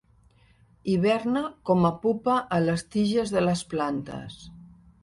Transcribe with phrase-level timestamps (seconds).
[0.93, 4.43] Hiberna com a pupa a les tiges de les plantes.